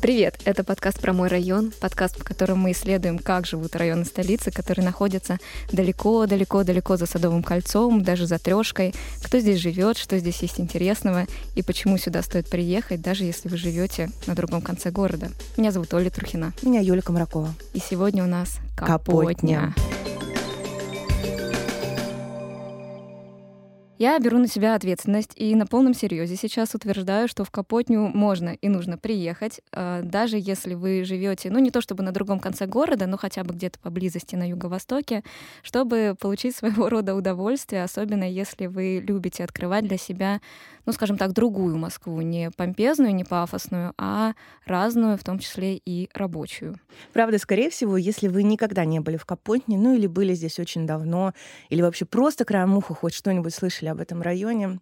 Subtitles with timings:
[0.00, 0.40] Привет!
[0.46, 4.82] Это подкаст про мой район, подкаст, в котором мы исследуем, как живут районы столицы, которые
[4.82, 5.36] находятся
[5.72, 11.62] далеко-далеко-далеко за Садовым кольцом, даже за трешкой, кто здесь живет, что здесь есть интересного и
[11.62, 15.28] почему сюда стоит приехать, даже если вы живете на другом конце города.
[15.58, 16.54] Меня зовут Оля Трухина.
[16.62, 17.54] Меня Юля Комракова.
[17.74, 19.74] И сегодня у нас Капотня.
[19.74, 19.99] Капотня.
[24.00, 28.48] Я беру на себя ответственность и на полном серьезе сейчас утверждаю, что в Капотню можно
[28.48, 32.64] и нужно приехать, а, даже если вы живете, ну не то чтобы на другом конце
[32.64, 35.22] города, но хотя бы где-то поблизости на юго-востоке,
[35.62, 40.40] чтобы получить своего рода удовольствие, особенно если вы любите открывать для себя
[40.86, 44.32] ну, скажем так, другую Москву, не помпезную, не пафосную, а
[44.66, 46.76] разную, в том числе и рабочую.
[47.12, 50.86] Правда, скорее всего, если вы никогда не были в Капотне, ну или были здесь очень
[50.86, 51.32] давно,
[51.68, 54.80] или вообще просто краем уха хоть что-нибудь слышали об этом районе,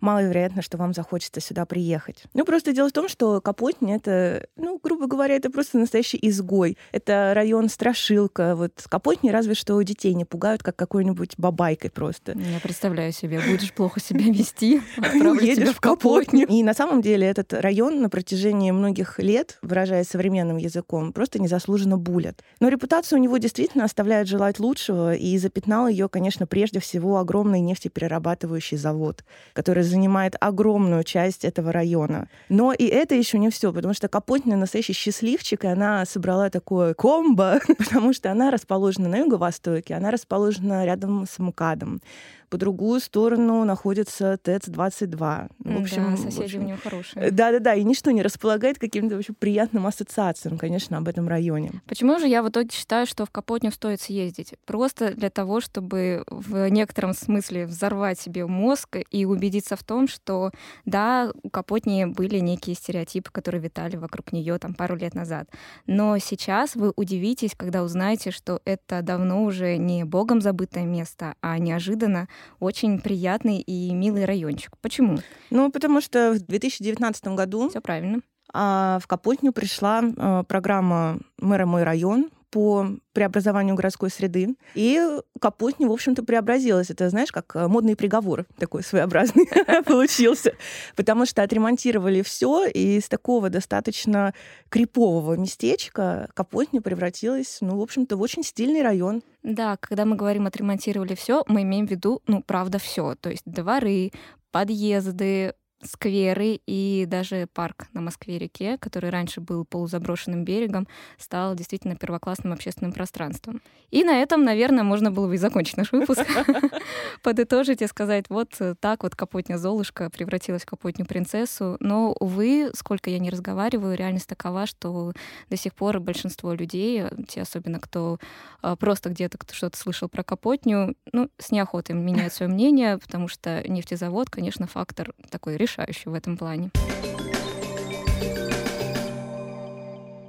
[0.00, 2.24] маловероятно, что вам захочется сюда приехать.
[2.34, 6.76] Ну, просто дело в том, что Капотня— это, ну, грубо говоря, это просто настоящий изгой.
[6.92, 8.56] Это район Страшилка.
[8.56, 12.32] Вот Капотни разве что детей не пугают, как какой-нибудь бабайкой просто.
[12.32, 16.46] Я представляю себе, будешь плохо себя вести, едешь в Капотню.
[16.46, 21.98] И на самом деле этот район на протяжении многих лет, выражаясь современным языком, просто незаслуженно
[21.98, 22.42] булят.
[22.60, 27.60] Но репутация у него действительно оставляет желать лучшего, и запятнал ее, конечно, прежде всего огромный
[27.60, 32.28] нефтеперерабатывающий завод, который занимает огромную часть этого района.
[32.48, 36.94] Но и это еще не все, потому что Капотня настоящий счастливчик, и она собрала такое
[36.94, 42.00] комбо, потому что она расположена на юго-востоке, она расположена рядом с МКАДом
[42.48, 45.50] по другую сторону находится ТЭЦ-22.
[45.58, 47.30] В общем, да, соседи общем, у нее хорошие.
[47.30, 51.72] Да-да-да, и ничто не располагает каким-то вообще приятным ассоциациям, конечно, об этом районе.
[51.86, 54.54] Почему же я в итоге считаю, что в Капотню стоит съездить?
[54.66, 60.50] Просто для того, чтобы в некотором смысле взорвать себе мозг и убедиться в том, что
[60.84, 65.48] да, у Капотни были некие стереотипы, которые витали вокруг нее там пару лет назад.
[65.86, 71.58] Но сейчас вы удивитесь, когда узнаете, что это давно уже не богом забытое место, а
[71.58, 72.28] неожиданно
[72.60, 74.76] очень приятный и милый райончик.
[74.80, 75.18] Почему?
[75.50, 77.68] Ну, потому что в 2019 году...
[77.70, 78.20] Все правильно.
[78.52, 84.54] А, в Капотню пришла а, программа «Мэра мой район», по преобразованию городской среды.
[84.76, 85.00] И
[85.40, 86.88] Капотня, в общем-то, преобразилась.
[86.88, 89.48] Это, знаешь, как э, модный приговор такой своеобразный
[89.84, 90.54] получился.
[90.94, 94.34] Потому что отремонтировали все, и из такого достаточно
[94.68, 99.24] крипового местечка Капотня превратилась, ну, в общем-то, в очень стильный район.
[99.42, 103.16] Да, когда мы говорим отремонтировали все, мы имеем в виду, ну, правда, все.
[103.16, 104.12] То есть дворы,
[104.52, 112.52] подъезды, скверы и даже парк на Москве-реке, который раньше был полузаброшенным берегом, стал действительно первоклассным
[112.52, 113.60] общественным пространством.
[113.90, 116.26] И на этом, наверное, можно было бы и закончить наш выпуск.
[117.22, 118.50] Подытожить и сказать, вот
[118.80, 121.76] так вот Капотня Золушка превратилась в Капотню принцессу.
[121.80, 125.12] Но, увы, сколько я не разговариваю, реальность такова, что
[125.50, 128.18] до сих пор большинство людей, те особенно, кто
[128.62, 133.62] а, просто где-то что-то слышал про Капотню, ну, с неохотой меняют свое мнение, потому что
[133.68, 136.70] нефтезавод, конечно, фактор такой решающий решающий в этом плане.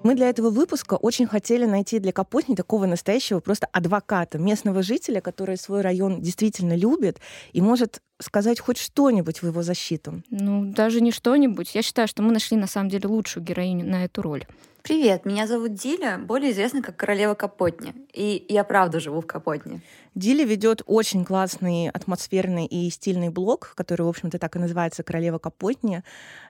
[0.03, 5.19] Мы для этого выпуска очень хотели найти для Капотни такого настоящего просто адвоката, местного жителя,
[5.19, 7.19] который свой район действительно любит
[7.53, 10.23] и может сказать хоть что-нибудь в его защиту.
[10.29, 11.75] Ну, даже не что-нибудь.
[11.75, 14.45] Я считаю, что мы нашли на самом деле лучшую героиню на эту роль.
[14.85, 17.95] Привет, меня зовут Диля, более известна как королева Капотни.
[18.13, 19.81] И я правда живу в Капотне.
[20.13, 25.39] Диля ведет очень классный атмосферный и стильный блог, который, в общем-то, так и называется «Королева
[25.39, 26.03] Капотни».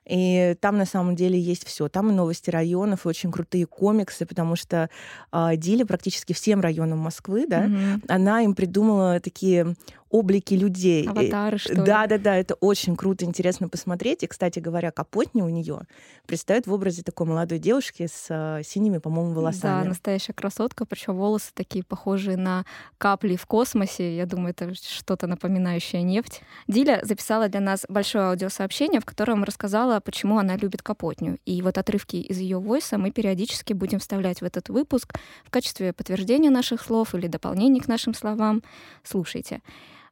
[0.06, 1.88] И там на самом деле есть все.
[1.88, 4.90] Там и новости районов, и очень крутые комиксы, потому что
[5.32, 8.04] э, Диля практически всем районам Москвы, да, mm-hmm.
[8.10, 9.76] она им придумала такие
[10.10, 11.08] облики людей.
[11.08, 11.82] Аватары, что ли?
[11.82, 14.24] Да, да, да, это очень круто, интересно посмотреть.
[14.24, 15.82] И, кстати говоря, Капотни у нее
[16.26, 19.84] предстает в образе такой молодой девушки с э, синими, по-моему, волосами.
[19.84, 22.66] Да, настоящая красотка, причем волосы такие похожие на
[22.98, 24.16] капли в космосе.
[24.16, 26.42] Я думаю, это что-то напоминающее нефть.
[26.68, 31.40] Диля записала для нас большое аудиосообщение, в котором рассказала, почему она любит Капотню.
[31.46, 35.14] И вот отрывки из ее войса мы периодически будем вставлять в этот выпуск
[35.46, 38.64] в качестве подтверждения наших слов или дополнения к нашим словам.
[39.04, 39.62] Слушайте.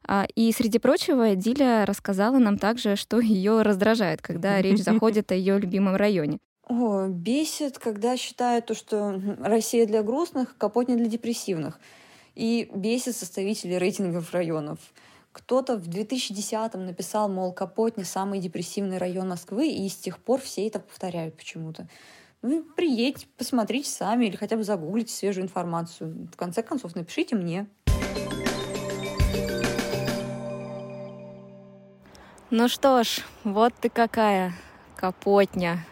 [0.06, 5.34] А, и, среди прочего, Диля рассказала нам также, что ее раздражает, когда речь заходит о
[5.34, 6.38] ее любимом районе.
[6.66, 11.78] О, бесит, когда считают то, что Россия для грустных, Капотня для депрессивных.
[12.34, 14.78] И бесит составители рейтингов районов.
[15.32, 20.66] Кто-то в 2010-м написал, мол, Капотня— самый депрессивный район Москвы, и с тех пор все
[20.66, 21.88] это повторяют почему-то.
[22.40, 26.28] Ну, приедьте, посмотрите сами или хотя бы загуглите свежую информацию.
[26.32, 27.66] В конце концов, напишите мне.
[32.56, 34.52] Ну что ж, вот ты какая,
[34.94, 35.84] Капотня.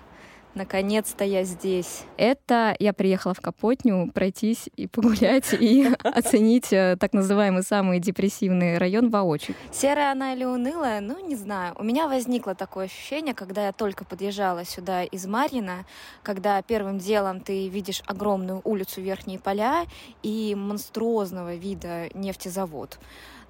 [0.55, 2.05] Наконец-то я здесь.
[2.17, 8.79] Это я приехала в Капотню пройтись и погулять, и оценить э, так называемый самый депрессивный
[8.79, 9.57] район воочию.
[9.73, 11.01] Серая она или унылая?
[11.01, 11.75] Ну, не знаю.
[11.81, 15.85] У меня возникло такое ощущение, когда я только подъезжала сюда из Марьина,
[16.23, 19.87] когда первым делом ты видишь огромную улицу Верхние Поля
[20.23, 23.01] и монструозного вида нефтезавод.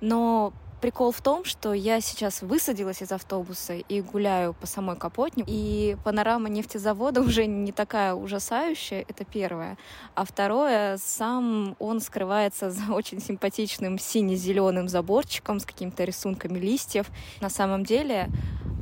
[0.01, 5.45] Но Прикол в том, что я сейчас высадилась из автобуса и гуляю по самой Капотне,
[5.47, 9.79] и панорама нефтезавода уже не такая ужасающая, это первое.
[10.17, 17.07] А второе, сам он скрывается за очень симпатичным сине-зеленым заборчиком с какими-то рисунками листьев.
[17.41, 18.29] На самом деле,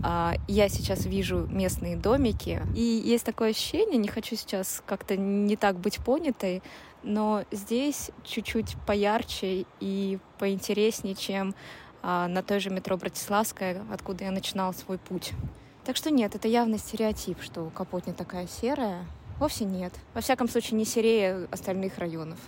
[0.03, 5.57] а, я сейчас вижу местные домики, и есть такое ощущение, не хочу сейчас как-то не
[5.57, 6.63] так быть понятой,
[7.03, 11.55] но здесь чуть-чуть поярче и поинтереснее, чем
[12.03, 15.33] на той же метро Братиславская, откуда я начинала свой путь.
[15.85, 19.05] Так что нет, это явно стереотип, что Капотня такая серая.
[19.39, 19.95] Вовсе нет.
[20.15, 22.39] Во всяком случае, не серее остальных районов.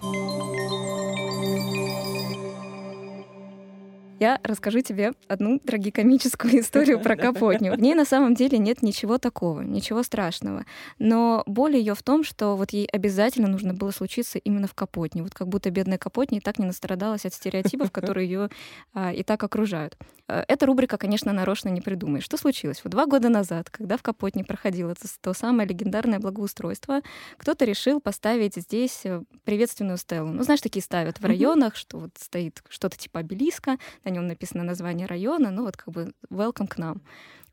[4.21, 7.73] Я расскажу тебе одну трагикомическую историю про Капотню.
[7.73, 10.65] В ней на самом деле нет ничего такого, ничего страшного.
[10.99, 15.23] Но боль ее в том, что вот ей обязательно нужно было случиться именно в Капотне.
[15.23, 18.51] Вот как будто бедная Капотня и так не настрадалась от стереотипов, которые ее
[18.95, 19.97] а, и так окружают.
[20.29, 22.25] Э, эта рубрика, конечно, нарочно не придумаешь.
[22.25, 22.81] Что случилось?
[22.85, 27.01] Вот два года назад, когда в Капотне проходило то, то самое легендарное благоустройство,
[27.37, 30.29] кто-то решил поставить здесь э, приветственную стелу.
[30.29, 34.65] Ну, знаешь, такие ставят в районах, что вот стоит что-то типа обелиска, на нем написано
[34.65, 37.03] название района, ну вот как бы welcome к нам.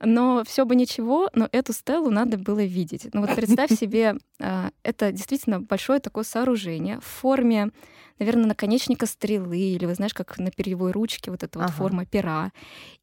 [0.01, 3.07] Но все бы ничего, но эту стелу надо было видеть.
[3.13, 7.72] Ну вот представь себе, а, это действительно большое такое сооружение в форме
[8.19, 11.74] наверное, наконечника стрелы, или, вы знаешь, как на перьевой ручке вот эта вот ага.
[11.74, 12.51] форма пера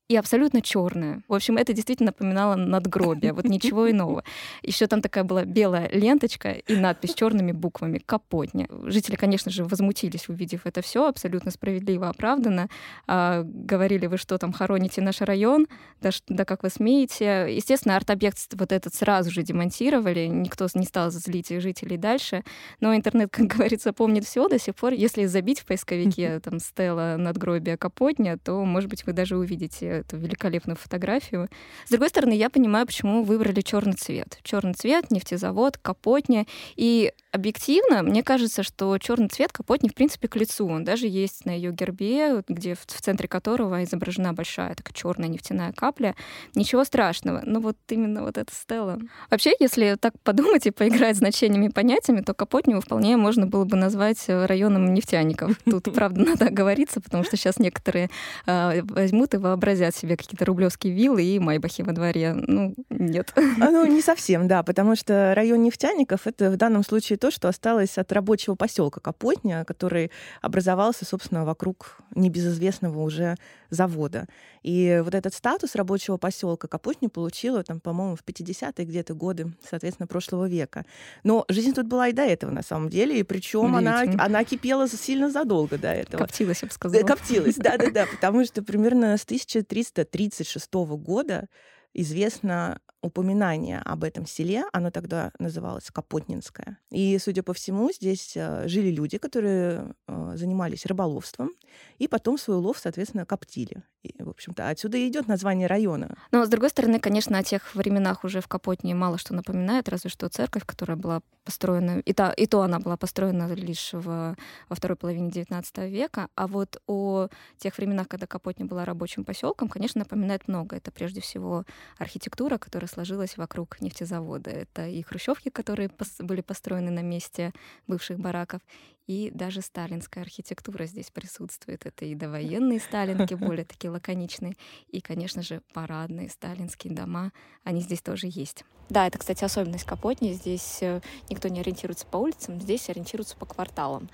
[0.08, 1.22] и абсолютно черная.
[1.26, 4.22] В общем, это действительно напоминало надгробие, вот ничего иного.
[4.62, 8.68] Еще там такая была белая ленточка и надпись черными буквами «Капотня».
[8.84, 12.68] Жители, конечно же, возмутились, увидев это все, абсолютно справедливо, оправданно.
[13.08, 15.66] А, говорили, вы что там, хороните наш район?
[16.00, 16.85] Да, да как вы смеете?
[16.90, 22.44] Естественно, арт-объект вот этот сразу же демонтировали, никто не стал злить жителей дальше,
[22.80, 24.92] но интернет, как говорится, помнит все до сих пор.
[24.92, 30.16] Если забить в поисковике там «Стелла надгробие Капотня», то, может быть, вы даже увидите эту
[30.16, 31.48] великолепную фотографию.
[31.86, 34.38] С другой стороны, я понимаю, почему выбрали черный цвет.
[34.42, 36.46] Черный цвет, нефтезавод, капотня.
[36.76, 40.66] И объективно, мне кажется, что черный цвет капотни, в принципе, к лицу.
[40.66, 45.28] Он даже есть на ее гербе, где в, в центре которого изображена большая такая черная
[45.28, 46.14] нефтяная капля.
[46.54, 47.42] Ничего страшного.
[47.44, 48.98] Но вот именно вот эта стела.
[49.30, 53.76] Вообще, если так подумать и поиграть значениями и понятиями, то Капотню вполне можно было бы
[53.76, 55.56] назвать районом нефтяников.
[55.64, 58.10] Тут, правда, надо оговориться, потому что сейчас некоторые
[58.46, 62.34] э, возьмут и вообразят себе какие-то рублевские виллы и майбахи во дворе.
[62.34, 63.32] Ну, нет.
[63.36, 67.48] А, ну, не совсем, да, потому что район нефтяников— это в данном случае то, что
[67.48, 70.12] осталось от рабочего поселка Капотня, который
[70.42, 73.34] образовался, собственно, вокруг небезызвестного уже
[73.68, 74.28] завода.
[74.62, 80.06] И вот этот статус рабочего поселка Капотня получила, там, по-моему, в 50-е где-то годы, соответственно,
[80.06, 80.86] прошлого века.
[81.24, 84.86] Но жизнь тут была и до этого, на самом деле, и причем она, она кипела
[84.86, 86.20] сильно задолго до этого.
[86.20, 87.02] Коптилась, я бы сказала.
[87.02, 91.48] Коптилась, да-да-да, потому что примерно с 1336 года
[91.92, 96.78] известно упоминание об этом селе, оно тогда называлось Капотнинское.
[96.90, 101.50] И, судя по всему, здесь э, жили люди, которые э, занимались рыболовством,
[101.98, 103.82] и потом свой улов, соответственно, коптили.
[104.02, 106.16] И, в общем-то, отсюда и идет название района.
[106.30, 110.10] Но, с другой стороны, конечно, о тех временах уже в Капотне мало что напоминает, разве
[110.10, 114.36] что церковь, которая была построена, и, та, и то она была построена лишь в,
[114.68, 119.68] во второй половине XIX века, а вот о тех временах, когда Капотня была рабочим поселком,
[119.68, 120.76] конечно, напоминает много.
[120.76, 121.64] Это прежде всего
[121.98, 124.50] архитектура, которая сложилась вокруг нефтезавода.
[124.50, 127.52] Это и хрущевки, которые пос были построены на месте
[127.86, 128.60] бывших бараков,
[129.06, 131.86] и даже сталинская архитектура здесь присутствует.
[131.86, 134.54] Это и довоенные сталинки, более такие лаконичные,
[134.88, 137.32] и, конечно же, парадные сталинские дома,
[137.64, 138.64] они здесь тоже есть.
[138.88, 140.32] Да, это, кстати, особенность Капотни.
[140.32, 144.08] Здесь э, никто не ориентируется по улицам, здесь ориентируются по кварталам.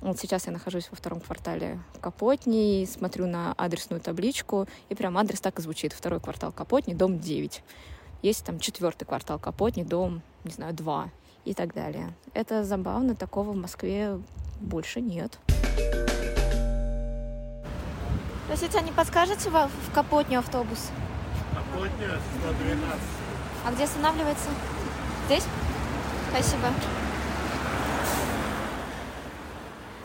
[0.00, 5.40] Вот сейчас я нахожусь во втором квартале Капотни, смотрю на адресную табличку, и прям адрес
[5.40, 5.92] так и звучит.
[5.92, 7.62] Второй квартал Капотни, дом 9.
[8.22, 11.10] Есть там четвертый квартал Капотни, дом, не знаю, 2
[11.44, 12.12] и так далее.
[12.34, 14.20] Это забавно, такого в Москве
[14.60, 15.38] больше нет.
[18.48, 20.90] Простите, а не подскажете в, в Капотню автобус?
[21.54, 23.00] Капотня 112.
[23.64, 24.48] А где останавливается?
[25.26, 25.44] Здесь?
[26.30, 26.68] Спасибо.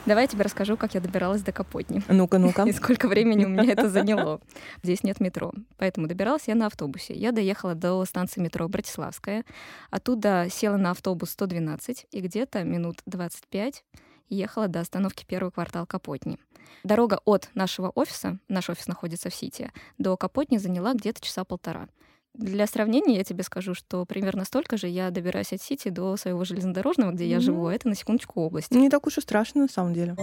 [0.05, 2.03] Давай я тебе расскажу, как я добиралась до Капотни.
[2.09, 2.63] Ну-ка, ну-ка.
[2.67, 4.41] И сколько времени у меня это заняло.
[4.83, 5.53] Здесь нет метро.
[5.77, 7.13] Поэтому добиралась я на автобусе.
[7.13, 9.45] Я доехала до станции метро Братиславская.
[9.91, 13.85] Оттуда села на автобус 112 и где-то минут 25
[14.27, 16.37] ехала до остановки первый квартал Капотни.
[16.83, 21.87] Дорога от нашего офиса, наш офис находится в Сити, до Капотни заняла где-то часа полтора.
[22.33, 26.43] Для сравнения я тебе скажу, что примерно столько же я добираюсь от Сити до своего
[26.45, 27.41] железнодорожного, где я Ну.
[27.41, 27.67] живу.
[27.67, 28.71] а Это на секундочку область.
[28.71, 30.15] Не так уж и страшно, на самом деле.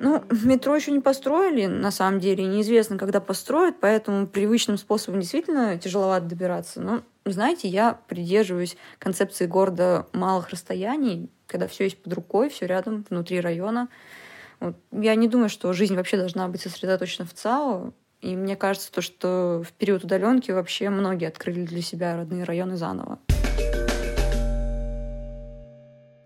[0.00, 5.78] Ну, метро еще не построили, на самом деле, неизвестно, когда построят, поэтому привычным способом действительно
[5.78, 6.82] тяжеловато добираться.
[6.82, 13.06] Но, знаете, я придерживаюсь концепции города малых расстояний, когда все есть под рукой, все рядом,
[13.08, 13.88] внутри района.
[14.60, 14.76] Вот.
[14.92, 17.92] Я не думаю, что жизнь вообще должна быть сосредоточена в ЦАО.
[18.24, 22.78] И мне кажется, то, что в период удаленки вообще многие открыли для себя родные районы
[22.78, 23.18] заново.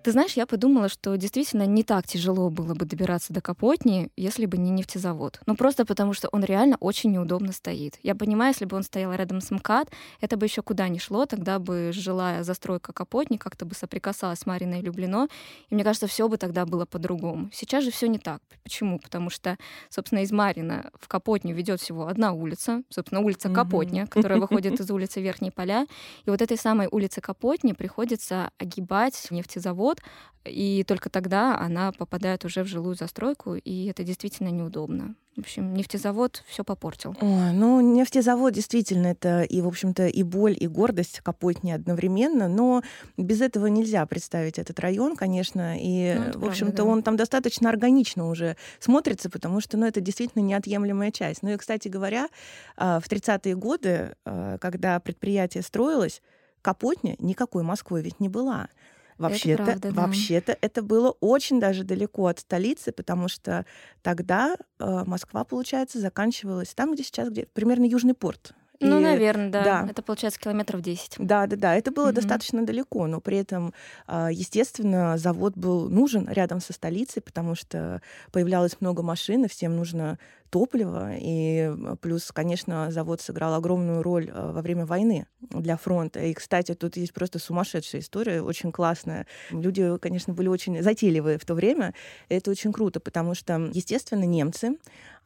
[0.03, 4.47] Ты знаешь, я подумала, что действительно не так тяжело было бы добираться до Капотни, если
[4.47, 5.41] бы не нефтезавод.
[5.47, 7.99] Ну просто потому, что он реально очень неудобно стоит.
[8.03, 9.91] Я понимаю, если бы он стоял рядом с МКАД,
[10.21, 14.47] это бы еще куда ни шло, тогда бы жилая застройка Капотни как-то бы соприкасалась с
[14.47, 15.29] Мариной и Люблино,
[15.69, 17.51] и мне кажется, все бы тогда было по-другому.
[17.53, 18.41] Сейчас же все не так.
[18.63, 19.01] Почему?
[19.01, 19.59] Потому что,
[19.91, 23.51] собственно, из Марина в Капотню ведет всего одна улица, собственно, улица.
[23.51, 25.87] Капотня, которая выходит из улицы Верхние Поля,
[26.25, 29.98] и вот этой самой улице Капотни приходится огибать нефтезавод,
[30.45, 35.15] и только тогда она попадает уже в жилую застройку, и это действительно неудобно.
[35.37, 37.15] В общем, нефтезавод все попортил.
[37.21, 42.83] Ой, ну, нефтезавод действительно это и, в общем-то, и боль, и гордость Капотни одновременно, но
[43.17, 46.85] без этого нельзя представить этот район, конечно, и, Ну, в общем-то, да.
[46.85, 51.43] он там достаточно органично уже смотрится, потому что, ну, это действительно неотъемлемая часть.
[51.43, 52.29] Ну и, кстати говоря,
[52.77, 56.21] а, в 30-е годы, а, когда предприятие строилось,
[56.63, 58.69] Капотня никакой Москвой ведь не была.
[59.19, 60.03] Вообще-то, правда, да.
[60.03, 63.67] вообще-то это было очень даже далеко от столицы, потому что
[64.03, 68.53] тогда э, Москва, получается, заканчивалась там, где сейчас, где примерно Южный порт.
[68.81, 69.65] Ну, И- наверное, да.
[69.65, 69.87] да.
[69.91, 71.15] Это получается километров 10.
[71.19, 71.75] Да, да, да.
[71.75, 72.15] Это было Мгм.
[72.15, 73.75] достаточно далеко, но при этом,
[74.07, 79.75] а, естественно, завод был нужен рядом со столицей, потому что появлялось много машин, и всем
[79.75, 80.17] нужно
[80.51, 81.13] топливо.
[81.15, 86.21] И плюс, конечно, завод сыграл огромную роль а, во время войны для фронта.
[86.21, 89.27] И, кстати, тут есть просто сумасшедшая история, очень классная.
[89.51, 91.95] Люди, конечно, были очень затейливые в то время.
[92.29, 94.77] Это очень круто, потому что, естественно, немцы,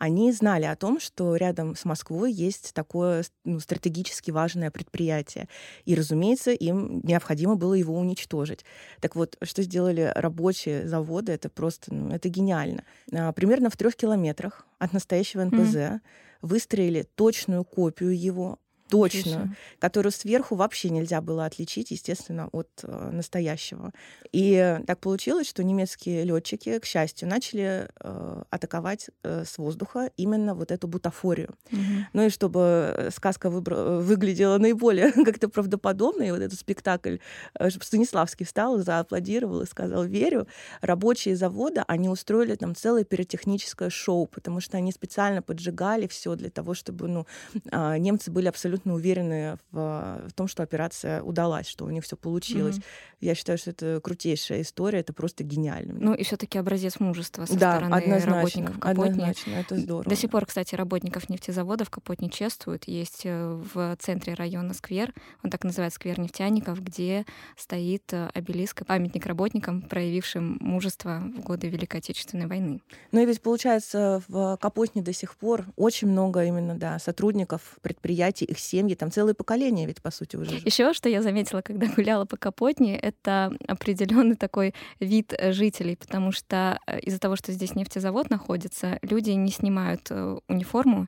[0.02, 5.46] они знали о том, что рядом с Москвой есть такое ну, стратегически важное предприятие.
[5.84, 8.64] И, разумеется, им необходимо было его уничтожить.
[9.00, 12.82] Так вот, что сделали рабочие завода, это просто, ну, это гениально.
[13.12, 16.02] А, Примерно в трех километрах от настоящего НПЗ
[16.40, 18.58] выстроили точную копию его,
[18.92, 23.92] точную, которую сверху вообще нельзя было отличить, естественно, от э, настоящего.
[24.32, 30.54] И так получилось, что немецкие летчики, к счастью, начали э, атаковать э, с воздуха именно
[30.54, 31.54] вот эту бутафорию.
[31.70, 32.06] Мгм.
[32.12, 37.16] Ну и чтобы сказка выбра- выглядела наиболее как-то правдоподобно, и вот этот спектакль,
[37.58, 40.46] э, чтобы Станиславский встал зааплодировал и сказал «верю»,
[40.82, 46.50] рабочие завода, они устроили там целое пиротехническое шоу, потому что они специально поджигали все для
[46.50, 47.26] того, чтобы ну,
[47.70, 52.16] а, немцы были абсолютно уверены в, в том, что операция удалась, что у них все
[52.16, 52.76] получилось.
[52.76, 52.84] Мгм.
[53.20, 55.94] Я считаю, что это крутейшая история, это просто гениально.
[55.98, 59.10] Ну и все-таки образец мужества со да, стороны однозначно, работников Капотни.
[59.10, 60.10] однозначно, это здорово.
[60.10, 62.88] До сих пор, кстати, работников нефтезаводов Капотни чествуют.
[62.88, 67.24] Есть э, в центре района сквер, он так называется сквер нефтяников, где
[67.56, 72.80] стоит э, обелиск, памятник работникам, проявившим мужество в годы Великой Отечественной войны.
[73.12, 78.46] Ну и ведь получается в Капотне до сих пор очень много именно да, сотрудников предприятий,
[78.46, 80.60] их семьи, там целые поколения ведь по сути уже.
[80.64, 86.32] Еще что я заметила, когда гуляла по Капотне, это определенный такой вид э, жителей, потому
[86.32, 91.06] что э, из-за того, что здесь нефтезавод находится, люди не снимают э, униформу,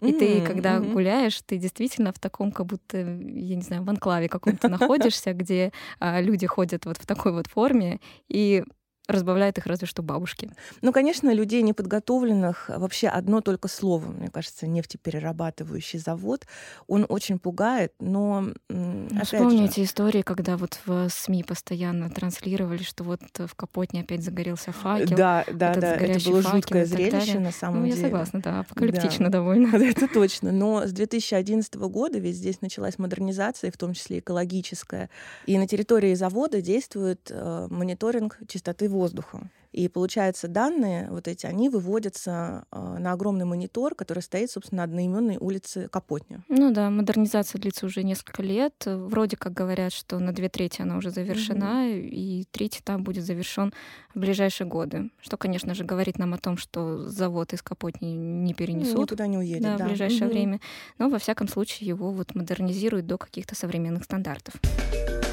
[0.00, 4.28] и ты, когда гуляешь, ты действительно в таком, как будто, я не знаю, в анклаве
[4.28, 8.64] каком-то находишься, где а, люди ходят вот в такой вот форме, и
[9.06, 10.50] разбавляют их разве что бабушки.
[10.82, 16.46] Ну, конечно, людей неподготовленных вообще одно только слово, мне кажется, нефтеперерабатывающий завод,
[16.86, 22.82] он очень пугает, но Ну, опять Вспомни же, истории, когда вот в СМИ постоянно транслировали,
[22.82, 25.16] что вот в Капотне опять загорелся факел.
[25.16, 27.40] да, да, этот да, это было факел жуткое зрелище далее.
[27.40, 28.06] на самом Ну, я деле.
[28.06, 29.76] согласна, да, апокалиптично довольно.
[29.76, 30.50] Это точно.
[30.52, 35.10] Но с 2011 года ведь здесь началась модернизация, в том числе экологическая.
[35.46, 39.50] И на территории завода действует э, мониторинг чистоты воздуха.
[39.74, 44.84] И получается, данные вот эти, они выводятся э, на огромный монитор, который стоит, собственно, на
[44.84, 46.44] одноименной улице Капотня.
[46.48, 48.74] Ну да, модернизация длится уже несколько лет.
[48.86, 52.08] Вроде как говорят, что на две трети она уже завершена, mm-hmm.
[52.08, 53.74] и третий там будет завершен
[54.14, 55.10] в ближайшие годы.
[55.20, 59.10] Что, конечно же, говорит нам о том, что завод из Капотни не перенесут.
[59.10, 59.86] Никуда не уедет, да, да.
[59.86, 60.32] в ближайшее mm-hmm.
[60.32, 60.60] время.
[60.98, 64.54] Но, во всяком случае, его вот модернизируют до каких-то современных стандартов.
[64.62, 65.23] А,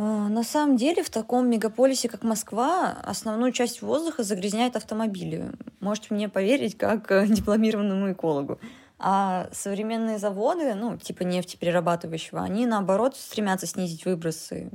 [0.00, 5.50] на самом деле в таком мегаполисе, как Москва, основную часть воздуха загрязняют автомобили.
[5.80, 8.60] Можете мне поверить, как э, дипломированному экологу.
[9.00, 14.70] А современные заводы, ну, типа нефтеперерабатывающего, они, наоборот, стремятся снизить выбросы.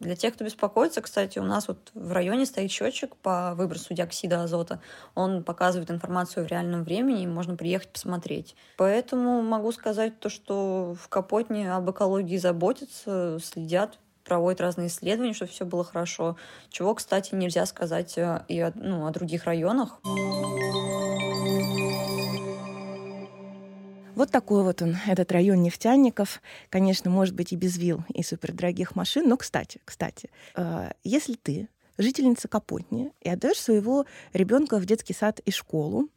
[0.00, 4.44] Для тех, кто беспокоится, кстати, у нас вот в районе стоит счетчик по выбросу диоксида
[4.44, 4.80] азота.
[5.16, 8.54] Он показывает информацию в реальном времени, и можно приехать посмотреть.
[8.76, 15.50] Поэтому могу сказать то, что в Капотне об экологии заботятся, следят, проводят разные исследования, чтобы
[15.50, 16.36] все было хорошо.
[16.68, 20.00] Чего, кстати, нельзя сказать э, и о, ну, о других районах.
[24.14, 26.42] Вот такой вот он, этот район нефтяников.
[26.70, 29.28] Конечно, может быть и без вил, и супердорогих машин.
[29.28, 35.40] Но, кстати, кстати, э, если ты жительница Капотни и отдаешь своего ребенка в детский сад
[35.40, 36.08] и школу,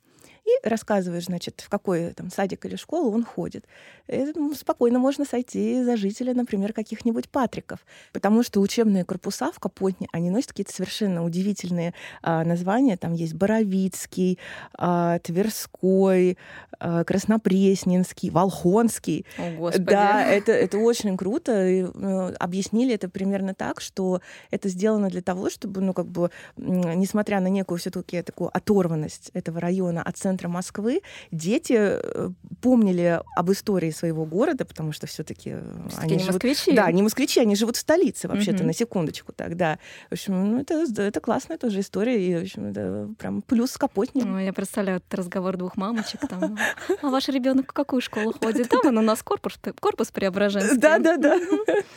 [0.46, 3.66] и рассказываешь, значит, в какой там садик или школу он ходит.
[4.08, 7.80] И, ну, спокойно можно сойти за жителя, например, каких-нибудь Патриков,
[8.12, 12.98] потому что учебные корпуса в Капотне, они носят какие-то совершенно удивительные а, названия.
[12.98, 14.40] Там есть Боровицкий,
[14.74, 16.38] а, Тверской,
[16.80, 19.26] а, Краснопресненский, Волхонский.
[19.38, 19.86] О, Господи.
[19.86, 21.68] Да, это, это очень круто.
[21.68, 26.32] И, э, объяснили это примерно так, что это сделано для того, чтобы, ну, как бы,
[26.58, 32.30] несмотря на некую все-таки такую оторванность этого района от центра центра Москвы дети э,
[32.62, 35.62] помнили об истории своего города, потому что все-таки э,
[35.98, 36.44] они, они живут...
[36.44, 36.72] москвичи.
[36.72, 38.68] Да, не москвичи, они живут в столице, вообще-то, угу.
[38.68, 39.78] на секундочку тогда.
[40.10, 44.22] В общем, ну, это, это классная тоже история, и, в общем, это прям плюс Капотни.
[44.22, 46.58] Ну, я представляю этот разговор двух мамочек там.
[47.02, 48.70] А ваш ребенок в какую школу ходит?
[48.70, 50.78] Там он у нас корпус, корпус Преображенский.
[50.78, 51.38] Да, да, да.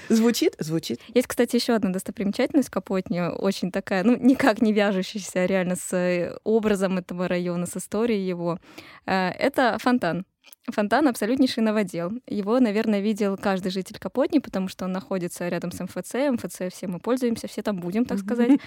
[0.09, 1.01] Звучит, звучит.
[1.15, 6.37] Есть, кстати, еще одна достопримечательность Капотни, очень такая, ну, никак не вяжущаяся реально с э,
[6.45, 8.59] образом этого района, с историей его.
[9.07, 10.27] Э, это фонтан.
[10.71, 12.13] Фонтан абсолютнейший новодел.
[12.27, 16.15] Его, наверное, видел каждый житель Капотни, потому что он находится рядом с МФЦ.
[16.33, 18.59] МФЦ все мы пользуемся, все там будем, так сказать.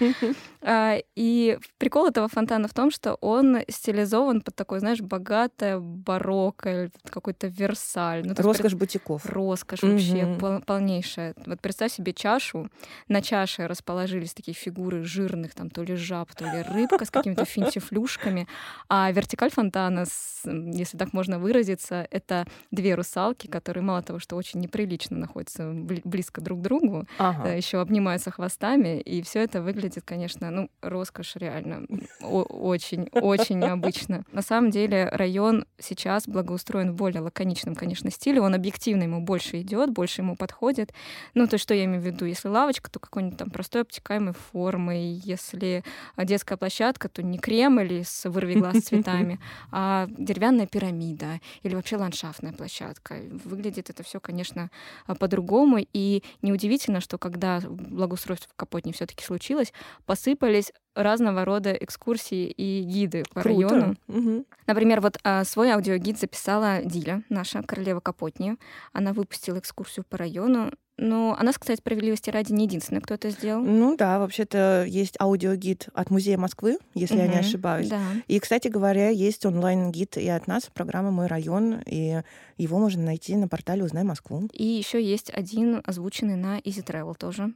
[0.60, 6.90] А, и прикол этого фонтана в том, что он стилизован под такой, знаешь, богатое барокко,
[7.04, 8.24] какой-то Версаль.
[8.24, 9.26] Ну, роскошь есть, бутиков.
[9.26, 11.34] Роскошь вообще полнейшая.
[11.46, 12.68] Вот представь себе чашу.
[13.08, 17.44] На чаше расположились такие фигуры жирных, там то ли жаб, то ли рыбка с какими-то
[17.44, 18.46] финтифлюшками.
[18.88, 20.04] А вертикаль фонтана,
[20.44, 25.70] если так можно выразиться, получается, это две русалки, которые мало того, что очень неприлично находятся
[25.72, 27.48] близко друг к другу, ага.
[27.48, 31.86] Э, еще обнимаются хвостами, и все это выглядит, конечно, ну, роскошь реально.
[32.20, 34.24] Очень, очень необычно.
[34.32, 38.40] На самом деле район сейчас благоустроен в более лаконичном, конечно, стиле.
[38.40, 40.92] Он объективно ему больше идет, больше ему подходит.
[41.34, 45.20] Ну, то, что я имею в виду, если лавочка, то какой-нибудь там простой обтекаемой формы.
[45.24, 45.82] Если
[46.16, 49.38] детская площадка, то не кремль с вырви глаз цветами,
[49.72, 53.20] а деревянная пирамида или вообще ландшафтная площадка.
[53.44, 54.70] Выглядит это все, конечно,
[55.06, 55.78] а, по-другому.
[55.92, 59.72] И неудивительно, что когда благоустройство в Капотне все-таки случилось,
[60.06, 63.68] посыпались разного рода экскурсии и гиды по Круто.
[63.68, 63.96] району.
[64.08, 64.44] Угу.
[64.66, 68.56] Например, вот а, свой аудиогид записала Диля, наша королева Капотни.
[68.92, 70.72] Она выпустила экскурсию по району.
[70.98, 73.62] Ну, она, кстати, справедливости ради не единственная, кто это сделал.
[73.62, 77.88] Ну да, вообще-то есть аудиогид от Музея Москвы, если угу, я не ошибаюсь.
[77.88, 78.02] Да.
[78.26, 82.22] И, кстати говоря, есть онлайн-гид и от нас, программа «Мой район», и
[82.56, 84.48] его можно найти на портале «Узнай Москву».
[84.52, 87.54] И еще есть один озвученный на Easy Travel тоже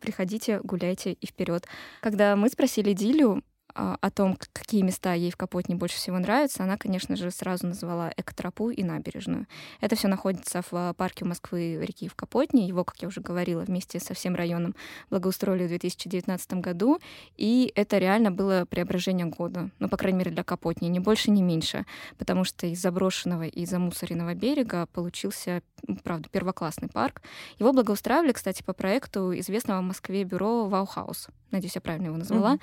[0.00, 1.66] приходите, гуляйте и вперед.
[2.00, 6.62] Когда мы спросили Дилю, а, о том, какие места ей в Капотне больше всего нравятся,
[6.62, 9.46] она, конечно же, сразу назвала Экотропу и набережную.
[9.80, 12.66] Это все находится в а, парке Москвы реки в Капотне.
[12.68, 14.74] Его, как я уже говорила, вместе со всем районом
[15.10, 17.00] благоустроили в 2019 году.
[17.36, 19.70] И это реально было преображение года.
[19.80, 20.86] Ну, по крайней мере, для Капотни.
[20.86, 21.84] Ни больше, ни меньше.
[22.16, 25.62] Потому что из заброшенного и замусоренного берега получился,
[26.04, 27.22] правда, первоклассный парк.
[27.58, 31.28] Его благоустраивали, кстати, по проекту известного в Москве бюро Ваухаус.
[31.54, 32.58] Надеюсь, я правильно его назвала.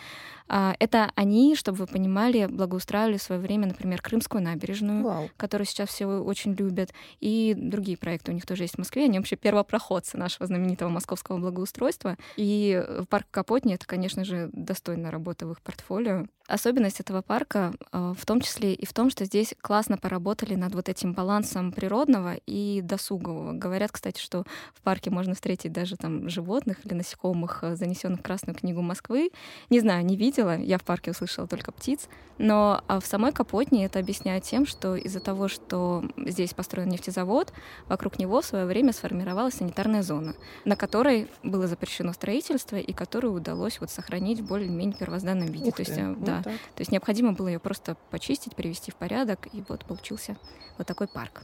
[0.48, 0.76] Mm-hmm.
[0.80, 5.30] Это они, чтобы вы понимали, благоустраивали в свое время, например, Крымскую набережную, Вау.
[5.38, 9.06] которую сейчас все очень любят, и другие проекты у них тоже есть в Москве.
[9.06, 12.18] Они вообще первопроходцы нашего знаменитого московского благоустройства.
[12.36, 16.26] И парк Капотни— это, конечно же, достойная работа в их портфолио.
[16.52, 20.76] Особенность этого парка э, в том числе и в том, что здесь классно поработали над
[20.76, 23.54] вот этим балансом природного и досугового.
[23.54, 28.24] Говорят, кстати, что в парке можно встретить даже там животных или насекомых, э, занесенных в
[28.24, 29.32] Красную книгу Москвы.
[29.70, 33.86] Не знаю, не видела, я в парке услышала только птиц, но а в самой Капотне
[33.86, 37.54] это объясняют тем, что из-за того, что здесь построен нефтезавод,
[37.88, 40.36] вокруг него в свое время сформировалась санитарная зона,
[40.66, 45.70] на которой было запрещено строительство и которую удалось вот сохранить в более-менее первозданном виде.
[45.70, 46.60] Ух то есть, ты, э, вот да, так.
[46.76, 50.38] то есть необходимо было ее просто почистить, привести в порядок, и вот получился
[50.78, 51.44] вот такой парк.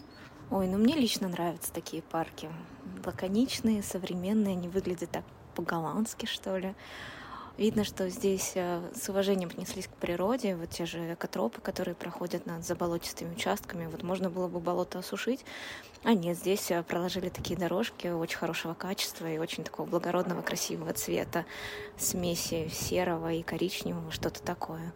[0.50, 2.50] Ой, ну мне лично нравятся такие парки.
[3.06, 5.24] Лаконичные, современные, они выглядят так
[5.56, 6.76] по-голландски, что ли.
[7.58, 10.56] Видно, что здесь э, с уважением отнеслись к природе.
[10.56, 13.88] Вот те же экотропы, которые проходят над заболотистыми участками.
[13.88, 15.44] Вот можно было бы болото осушить,
[16.04, 20.94] а нет, здесь э, проложили такие дорожки очень хорошего качества и очень такого благородного, красивого
[20.94, 21.46] цвета.
[21.98, 24.94] Смеси серого и коричневого, что-то такое.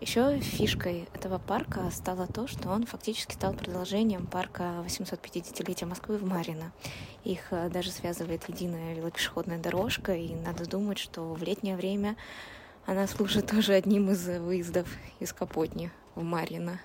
[0.00, 6.24] Еще фишкой этого парка стало то, что он фактически стал продолжением парка 850-летия Москвы в
[6.24, 6.72] Марино.
[7.24, 12.16] Их э, даже связывает единая велопешеходная дорожка, и надо думать, что в летнее время
[12.84, 14.86] она служит тоже одним из выездов
[15.18, 16.78] из Капотни в Марино.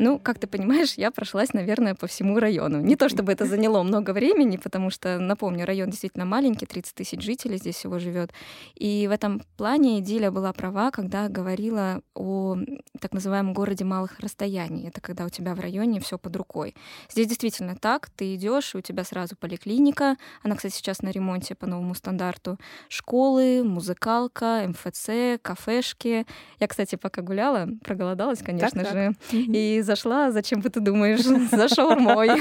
[0.00, 2.80] Ну, как ты понимаешь, я прошлась, наверное, по всему району.
[2.80, 7.22] Не то чтобы это заняло много времени, потому что, напомню, район действительно маленький, 30 тысяч
[7.22, 8.32] жителей здесь всего живет.
[8.74, 12.56] И в этом плане Диля была права, когда говорила о
[12.98, 14.88] так называемом городе малых расстояний.
[14.88, 16.74] Это когда у тебя в районе все под рукой.
[17.10, 18.08] Здесь действительно так.
[18.08, 20.16] Ты идешь, и у тебя сразу поликлиника.
[20.42, 22.58] Она, кстати, сейчас на ремонте по новому стандарту.
[22.88, 26.26] Школы, музыкалка, МФЦ, кафешки.
[26.58, 28.92] Я, кстати, пока гуляла, проголодалась, конечно Так-так.
[28.92, 32.30] же, и зашла, зачем бы ты думаешь, за шаурмой.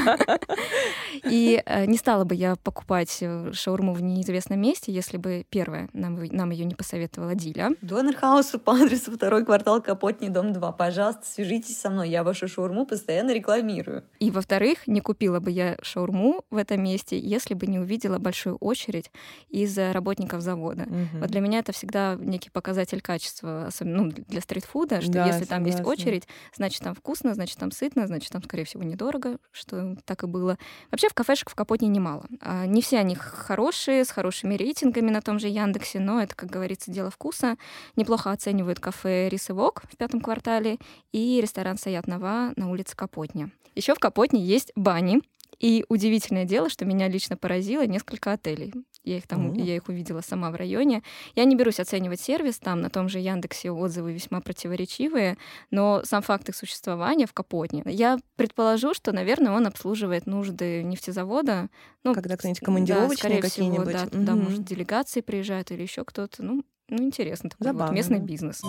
[1.24, 5.90] И э, не стала бы я покупать э, шаурму в неизвестном месте, если бы, первое,
[5.94, 7.72] нам, нам ее не посоветовала Диля.
[7.82, 10.72] Донерхаусу по адресу второй квартал Капотни, дом 2.
[10.74, 14.04] Пожалуйста, свяжитесь со мной, я вашу шаурму постоянно рекламирую.
[14.20, 18.58] И, во-вторых, не купила бы я шаурму в этом месте, если бы не увидела большую
[18.58, 19.12] очередь
[19.50, 20.88] из э, работников завода.
[21.14, 25.46] Вот для меня это всегда некий показатель качества, особенно ну, для стритфуда, что Да, если
[25.46, 29.96] там есть очередь, значит там вкусно, значит там сытно, значит там, скорее всего, недорого, что
[30.04, 30.58] так и было.
[30.92, 32.26] Вообще в кафешек в Капотне немало.
[32.42, 36.50] А, Не все они хорошие, с хорошими рейтингами на том же Яндексе, но это, как
[36.50, 37.56] говорится, дело вкуса.
[37.96, 40.80] Неплохо оценивают кафе Рис и Вок в пятом квартале
[41.14, 43.52] и ресторан Саят Нова на улице Капотня.
[43.76, 45.22] Еще в Капотне есть бани,
[45.60, 48.74] и удивительное дело, что меня лично поразило несколько отелей.
[49.04, 51.04] Я их там, я их увидела сама в районе.
[51.36, 55.38] Я не берусь оценивать сервис, там на том же Яндексе отзывы весьма противоречивые,
[55.72, 57.82] но сам факт их существования в Капотне.
[57.86, 61.70] Я предположу, что, наверное, он обслуживает нужды нефтезавода.
[62.04, 63.94] Ну, Когда кто-нибудь да, командировочные всего, какие-нибудь.
[63.94, 64.44] да, туда, Мгм.
[64.44, 66.44] может, делегации приезжают или еще кто-то.
[66.44, 68.26] Ну, ну, интересно, такой вот Забавно, местный да.
[68.26, 68.62] бизнес.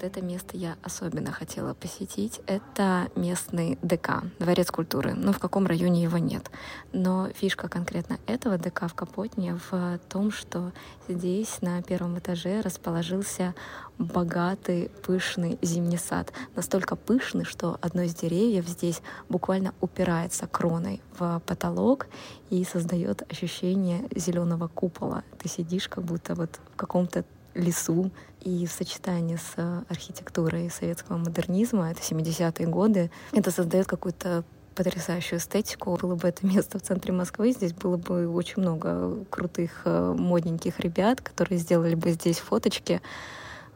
[0.00, 2.40] Вот это место я особенно хотела посетить.
[2.46, 5.12] Это местный ДК, Дворец культуры.
[5.12, 6.50] Ну, в каком районе его нет.
[6.94, 10.72] Но фишка конкретно этого ДК в Капотне в том, что
[11.06, 13.54] здесь на первом этаже расположился
[13.98, 16.32] богатый, пышный зимний сад.
[16.56, 22.06] Настолько пышный, что одно из деревьев здесь буквально упирается кроной в потолок
[22.48, 25.24] и создает ощущение зеленого купола.
[25.38, 28.10] Ты сидишь как будто вот в каком-то лесу,
[28.40, 35.98] и в сочетании с архитектурой советского модернизма, это 70-е годы, это создает какую-то потрясающую эстетику.
[36.00, 40.80] Было бы это место в центре Москвы, здесь было бы очень много крутых, э, модненьких
[40.80, 43.02] ребят, которые сделали бы здесь фоточки.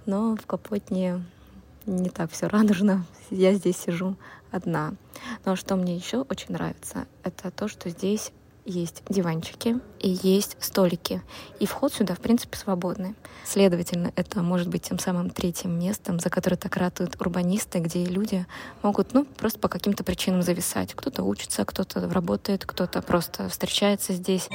[0.07, 1.25] Но в Капотне
[1.87, 3.05] не так все радужно.
[3.31, 4.17] Я здесь сижу
[4.51, 4.95] одна.
[5.45, 8.33] Но что мне еще очень нравится, это то, что здесь
[8.65, 11.23] есть диванчики и есть столики.
[11.61, 13.15] И вход сюда, в принципе, свободный.
[13.45, 18.47] Следовательно, это может быть тем самым третьим местом, за которое так ратуют урбанисты, где люди
[18.83, 20.95] могут, ну, просто по каким-то причинам зависать.
[20.95, 24.49] Кто-то учится, кто-то работает, кто-то просто встречается здесь.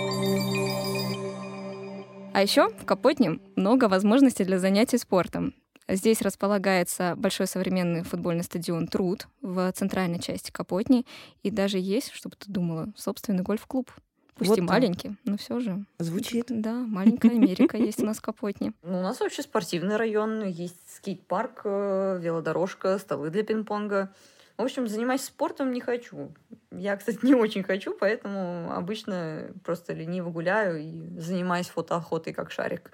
[2.34, 5.54] А еще в Капотне много возможностей для занятий спортом.
[5.90, 11.04] Здесь располагается большой современный футбольный стадион «Труд» в центральной части Капотни.
[11.42, 13.92] И даже есть, чтобы ты думала, собственный гольф-клуб.
[14.36, 15.84] Пусть Вот и маленький, но все же.
[15.98, 16.46] Звучит.
[16.48, 18.72] Да, маленькая Америка есть у нас в Капотне.
[18.84, 24.14] Ну, у нас вообще спортивный район, есть скейт-парк, э, велодорожка, столы для пинг-понга.
[24.58, 26.32] В общем, занимаюсь спортом не хочу.
[26.72, 32.92] Я, кстати, не очень хочу, поэтому обычно просто лениво гуляю и занимаюсь фотоохотой как шарик.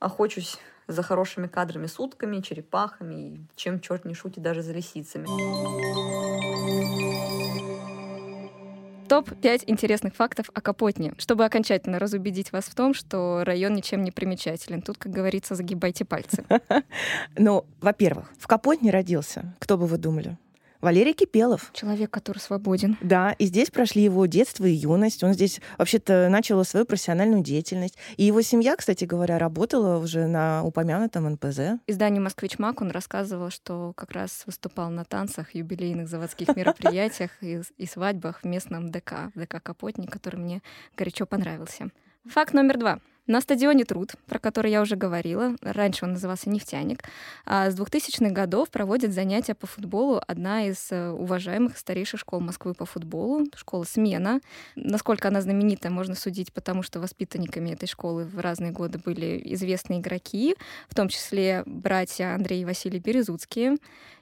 [0.00, 5.26] Охочусь за хорошими кадрами с утками, черепахами и чем черт не шутит даже за лисицами.
[9.08, 14.10] Топ-5 интересных фактов о Капотне, чтобы окончательно разубедить вас в том, что район ничем не
[14.10, 14.82] примечателен.
[14.82, 16.44] Тут, как говорится, загибайте пальцы.
[17.36, 20.36] Ну, во-первых, в Капотне родился, кто бы вы думали?
[20.80, 21.70] Валерий Кипелов.
[21.72, 22.96] Человек, который свободен.
[23.00, 25.24] Да, и здесь прошли его детство и юность.
[25.24, 27.96] Он здесь вообще-то начал свою профессиональную деятельность.
[28.16, 31.80] И его семья, кстати говоря, работала уже на упомянутом НПЗ.
[31.86, 37.60] Изданию «Москвич Мак» он рассказывал, что как раз выступал на танцах, юбилейных заводских мероприятиях и,
[37.86, 40.62] свадьбах в местном ДК, ДК Капотник, который мне
[40.96, 41.88] горячо понравился.
[42.26, 43.00] Факт номер два.
[43.28, 47.04] На стадионе «Труд», про который я уже говорила, раньше он назывался «Нефтяник»,
[47.44, 52.72] а с 2000-х годов проводит занятия по футболу одна из э, уважаемых старейших школ Москвы
[52.72, 54.40] по футболу, школа «Смена».
[54.76, 60.00] Насколько она знаменита, можно судить, потому что воспитанниками этой школы в разные годы были известные
[60.00, 60.56] игроки,
[60.88, 63.76] в том числе братья Андрей и Василий Березуцкие.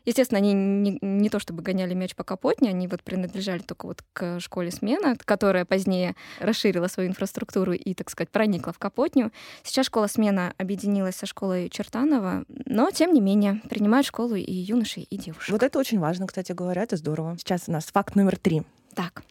[0.07, 4.03] Естественно, они не, не то чтобы гоняли мяч по Капотне, они вот принадлежали только вот
[4.13, 9.33] к школе «Смена», которая позднее расширила свою инфраструктуру и, так сказать, проникла в Капотню.
[9.65, 15.03] Сейчас школа «Смена» объединилась со школой Чертанова, но, тем не менее, принимают школу и юношей,
[15.03, 15.51] и девушек.
[15.51, 17.37] Вот это очень важно, кстати говоря, это здорово.
[17.39, 18.63] Сейчас у нас факт номер три.
[18.95, 19.25] Так.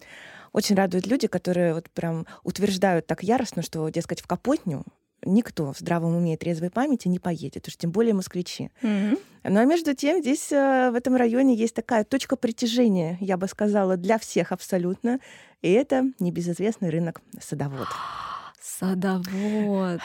[0.51, 4.83] Очень радуют люди, которые вот прям утверждают так яростно, что, дескать, в Капотню
[5.23, 8.69] никто в здравом уме и трезвой памяти не поедет, уж тем более москвичи.
[8.81, 9.19] Mm-hmm.
[9.43, 13.97] Но между тем здесь э, в этом районе есть такая точка притяжения, я бы сказала,
[13.97, 15.19] для всех абсолютно,
[15.61, 17.87] и это небезызвестный рынок Садовод.
[18.61, 20.01] Садовод.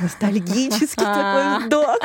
[0.00, 1.98] Ностальгический такой вдох.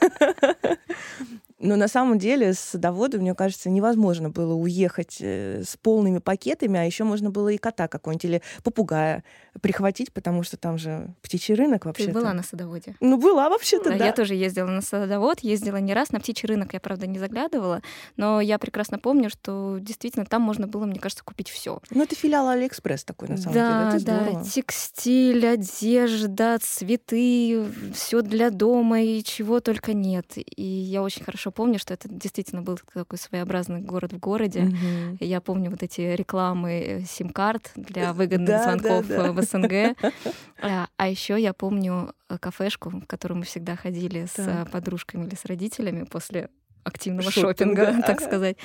[1.64, 6.78] Но на самом деле с садовода, мне кажется, невозможно было уехать э, с полными пакетами,
[6.78, 9.24] а еще можно было и кота какого-нибудь или попугая
[9.62, 12.06] прихватить, потому что там же птичий рынок вообще.
[12.06, 12.96] Ты была на садоводе?
[13.00, 14.04] Ну, была вообще-то, да.
[14.04, 17.80] Я тоже ездила на садовод, ездила не раз, на птичий рынок я, правда, не заглядывала,
[18.18, 21.80] но я прекрасно помню, что действительно там можно было, мне кажется, купить все.
[21.90, 23.96] Ну, это филиал Алиэкспресс такой, на самом да, деле.
[23.96, 24.44] Это да, здорово.
[24.44, 30.26] текстиль, одежда, цветы, все для дома и чего только нет.
[30.36, 34.62] И я очень хорошо помню, что это действительно был такой своеобразный город в городе.
[34.62, 35.18] Мгм.
[35.20, 39.28] Я помню вот эти рекламы э, сим-карт для выгодных Да, звонков да, да.
[39.28, 39.96] э, в СНГ.
[40.66, 45.34] А, а еще я помню э, кафешку, в которую мы всегда ходили с подружками или
[45.34, 46.48] с родителями после
[46.84, 48.56] активного Шопинга, шопинга, так сказать.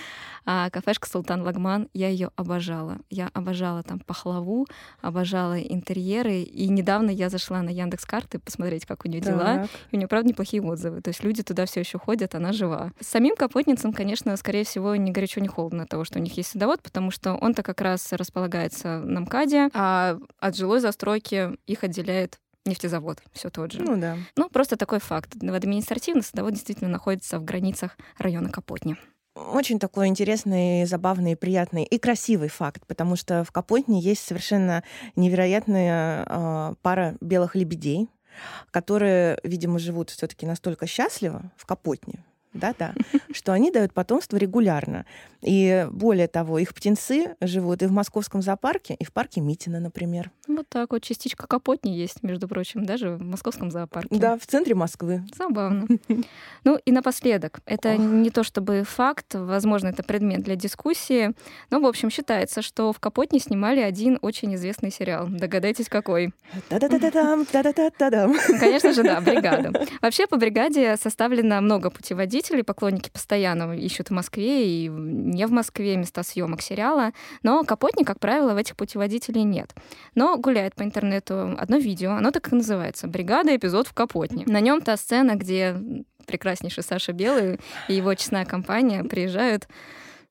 [0.45, 2.97] А кафешка Султан Лагман, я ее обожала.
[3.09, 4.65] Я обожала там пахлаву,
[5.01, 6.41] обожала интерьеры.
[6.41, 9.61] И недавно я зашла на Яндекс карты посмотреть, как у нее дела.
[9.61, 9.69] Так.
[9.91, 11.01] И у нее, правда, неплохие отзывы.
[11.01, 12.91] То есть люди туда все еще ходят, она жива.
[12.99, 16.49] Самим капотницам, конечно, скорее всего, ни горячо, ни холодно от того, что у них есть
[16.49, 22.39] садовод, потому что он-то как раз располагается на МКАДе, а от жилой застройки их отделяет
[22.69, 23.81] нефтезавод, все тот же.
[23.81, 24.17] Ну да.
[24.35, 25.35] Ну, просто такой факт.
[25.35, 28.95] Административно садовод действительно находится в границах района Капотни.
[29.35, 34.83] Очень такой интересный, забавный, приятный и красивый факт, потому что в Капотне есть совершенно
[35.15, 38.09] невероятная а, пара белых лебедей,
[38.71, 42.93] которые, видимо, живут все-таки настолько счастливо в Капотне, да-да,
[43.31, 45.05] что они дают потомство регулярно.
[45.41, 50.31] И более того, их птенцы живут и в московском зоопарке, и в парке Митина, например.
[50.47, 54.15] Вот так вот частичка Капотни есть, между прочим, даже в московском зоопарке.
[54.15, 55.23] Да, в центре Москвы.
[55.37, 55.87] Забавно.
[56.65, 57.99] Ну и напоследок, это Ох.
[57.99, 61.33] не то чтобы факт, возможно, это предмет для дискуссии,
[61.69, 65.27] но, в общем, считается, что в Капотне снимали один очень известный сериал.
[65.29, 66.33] Догадайтесь, какой?
[66.67, 68.35] Та-да-да-да-дам, та-да-да-да-дам.
[68.59, 69.71] Конечно же, да, бригада.
[70.01, 75.97] Вообще по бригаде составлено много путеводителей, поклонники постоянно ищут в Москве и не в Москве
[75.97, 77.11] места съемок сериала,
[77.43, 79.73] но Капотни, как правило, в этих путеводителей нет.
[80.15, 83.55] Но гуляет по интернету одно видео, оно так и называется «Бригада.
[83.55, 84.43] Эпизод в Капотне».
[84.47, 85.75] На нем та сцена, где
[86.25, 89.67] прекраснейший Саша Белый и его честная компания приезжают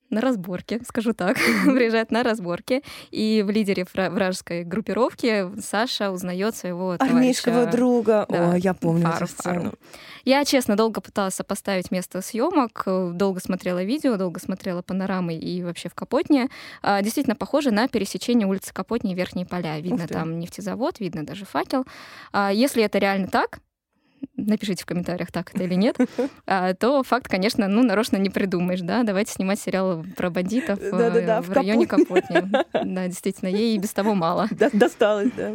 [0.09, 6.95] на разборке, скажу так, приезжают на разборке, и в лидере вражеской группировки Саша узнает своего
[6.99, 8.25] Армейского товарища друга.
[8.29, 9.61] да, О, я помню Фару, эту сцену.
[9.61, 9.77] Фару.
[10.25, 12.83] Я, честно, долго пыталась сопоставить место съемок,
[13.15, 16.49] долго смотрела видео, долго смотрела панорамы и вообще в Капотне.
[16.81, 19.79] А, Действительно похоже на пересечение улицы Капотни и Верхние поля.
[19.79, 21.85] Видно там нефтезавод, видно даже факел.
[22.33, 23.59] А, Если это реально так,
[24.35, 25.97] напишите в комментариях, так это или нет,
[26.45, 31.41] а, то факт, конечно, ну, нарочно не придумаешь, да, давайте снимать сериал про бандитов э,
[31.41, 32.43] в в районе Капотни.
[32.89, 34.47] Да, действительно, ей и без того мало.
[34.73, 35.51] Досталось, да.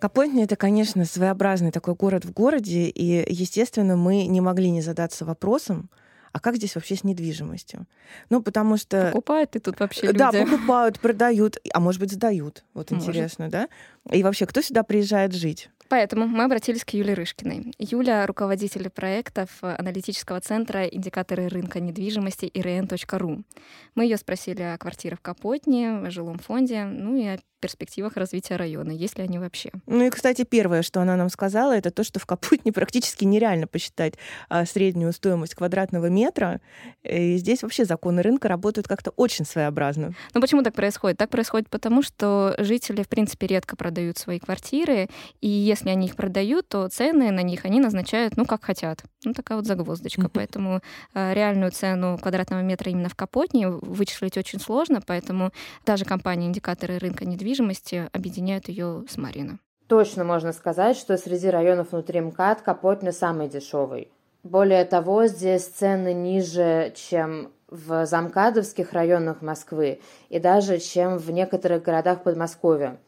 [0.00, 5.24] Капотня— это, конечно, своеобразный такой город в городе, и, естественно, мы не могли не задаться
[5.24, 5.90] вопросом,
[6.36, 7.86] а как здесь вообще с недвижимостью?
[8.28, 9.06] Ну, потому что...
[9.06, 10.18] Покупают и тут вообще люди.
[10.18, 12.62] Да, покупают, продают, а может быть, сдают.
[12.74, 13.08] Вот может.
[13.08, 13.70] интересно, да?
[14.12, 15.70] И вообще, кто сюда приезжает жить?
[15.88, 17.72] Поэтому мы обратились к Юле Рышкиной.
[17.78, 23.42] Юля— руководитель проектов аналитического центра «Индикаторы рынка недвижимости» irn.ru.
[23.94, 28.54] Мы ее спросили о квартирах в Капотне, о жилом фонде, ну и о перспективах развития
[28.54, 29.70] района, есть ли они вообще.
[29.86, 33.66] Ну и, кстати, первое, что она нам сказала, это то, что в Капутне практически нереально
[33.66, 34.14] посчитать
[34.48, 36.60] а, среднюю стоимость квадратного метра.
[37.02, 40.14] И здесь вообще законы рынка работают как-то очень своеобразно.
[40.32, 41.18] Ну почему так происходит?
[41.18, 45.08] Так происходит потому, что жители, в принципе, редко продают свои квартиры,
[45.40, 49.02] и если они их продают, то цены на них они назначают, ну, как хотят.
[49.24, 50.22] Ну, такая вот загвоздочка.
[50.22, 50.30] Mm-hmm.
[50.32, 50.80] Поэтому
[51.14, 55.50] э, реальную цену квадратного метра именно в Капотне вычислить очень сложно, поэтому
[55.84, 59.58] даже компания «Индикаторы рынка недвижимости» недвижимости объединяет ее с Марино.
[59.88, 64.10] Точно можно сказать, что среди районов внутри МКАД Капотня самый дешевый.
[64.42, 71.82] Более того, здесь цены ниже, чем в замкадовских районах Москвы и даже чем в некоторых
[71.82, 72.98] городах Подмосковья.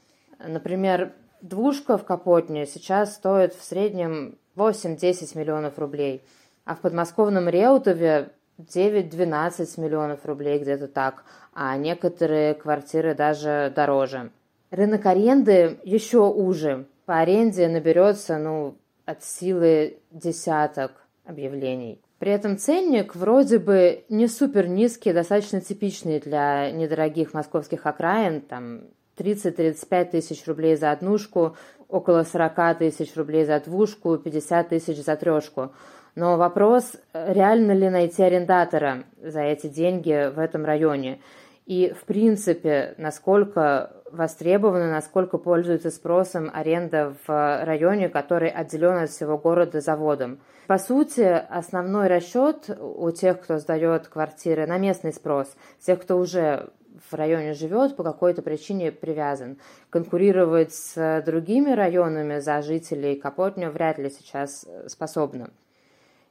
[0.44, 6.22] Например, двушка в Капотне сейчас стоит в среднем 8-10 миллионов рублей,
[6.64, 14.30] а в подмосковном Реутове 9-12 миллионов рублей, где-то так, а некоторые квартиры даже дороже.
[14.70, 16.86] Рынок аренды еще уже.
[17.06, 18.76] По аренде наберется ну,
[19.06, 20.92] от силы десяток
[21.24, 22.00] объявлений.
[22.18, 28.82] При этом ценник вроде бы не супер низкий, достаточно типичный для недорогих московских окраин, там
[29.16, 31.56] 30-35 тысяч рублей за однушку,
[31.88, 35.72] около 40 тысяч рублей за двушку, 50 тысяч за трешку.
[36.14, 41.20] Но вопрос, реально ли найти арендатора за эти деньги в этом районе.
[41.66, 49.38] И, в принципе, насколько востребована, насколько пользуется спросом аренда в районе, который отделен от всего
[49.38, 50.40] города заводом.
[50.66, 56.70] По сути, основной расчет у тех, кто сдает квартиры на местный спрос, тех, кто уже
[57.10, 59.58] в районе живет, по какой-то причине привязан.
[59.90, 65.50] Конкурировать с другими районами за жителей Капотня вряд ли сейчас способна.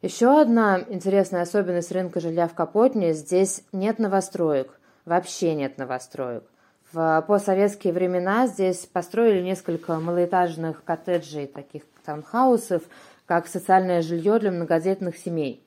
[0.01, 6.43] Еще одна интересная особенность рынка жилья в Капотне– здесь нет новостроек, вообще нет новостроек.
[6.91, 12.83] В постсоветские времена здесь построили несколько малоэтажных коттеджей, таких таунхаусов,
[13.25, 15.61] как социальное жилье для многодетных семей.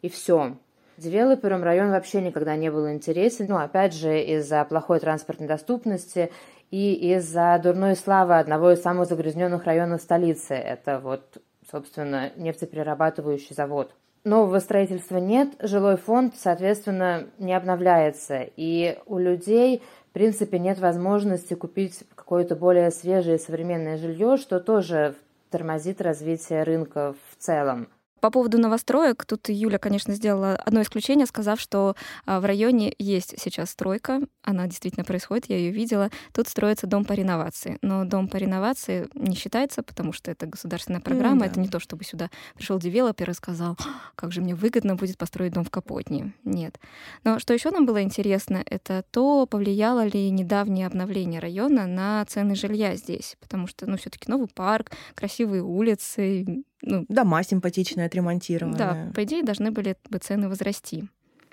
[0.00, 0.56] И все.
[0.96, 6.30] Девелоперам район вообще никогда не был интересен, ну, опять же, из-за плохой транспортной доступности
[6.70, 10.54] и из-за дурной славы одного из самых загрязненных районов столицы.
[10.54, 11.38] Это вот
[11.70, 13.94] собственно, нефтеперерабатывающий завод.
[14.24, 21.54] Нового строительства нет, жилой фонд, соответственно, не обновляется, и у людей, в принципе, нет возможности
[21.54, 25.16] купить какое-то более свежее современное жилье, что тоже
[25.50, 27.88] тормозит развитие рынка в целом.
[28.22, 33.34] По поводу новостроек, тут Юля, конечно, сделала одно исключение, сказав, что а, в районе есть
[33.36, 36.08] сейчас стройка, она действительно происходит, я ее видела.
[36.32, 41.00] Тут строится дом по реновации, но дом по реновации не считается, потому что это государственная
[41.00, 41.46] программа, mm, да.
[41.46, 43.76] это не то, чтобы сюда пришел девелопер и сказал,
[44.14, 46.32] как же мне выгодно будет построить дом в Капотне.
[46.44, 46.78] Нет.
[47.24, 52.54] Но что еще нам было интересно, это то, повлияло ли недавнее обновление района на цены
[52.54, 58.78] жилья здесь, потому что, ну, все-таки новый парк, красивые улицы, ну, дома симпатичные, отремонтированные.
[58.78, 61.04] Да, по идее, должны были бы цены возрасти.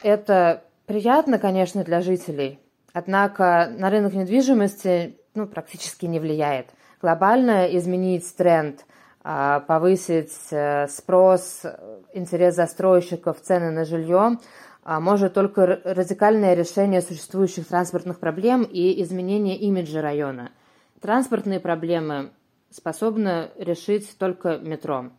[0.01, 2.59] Это приятно, конечно, для жителей.
[2.93, 6.67] Однако на рынок недвижимости ну, практически не влияет.
[7.01, 8.85] Глобально изменить тренд,
[9.21, 11.63] а, повысить э, спрос,
[12.13, 14.37] интерес застройщиков, цены на жилье
[14.83, 20.51] а, может только радикальное решение существующих транспортных проблем и изменение имиджа района.
[21.01, 22.31] Транспортные проблемы
[22.71, 25.11] способны решить только метро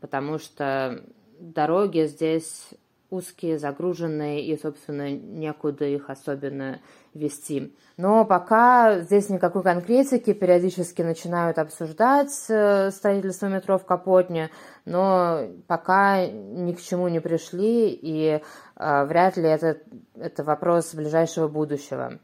[0.00, 1.02] потому что
[1.38, 2.68] дороги здесь
[3.10, 6.80] узкие, загруженные, и, собственно, некуда их особенно
[7.14, 7.74] вести.
[7.96, 14.50] Но пока здесь никакой конкретики, периодически начинают обсуждать э, строительство метро в Капотне,
[14.84, 18.40] но пока ни к чему не пришли, и
[18.76, 19.78] э, вряд ли это,
[20.14, 22.18] это вопрос ближайшего будущего.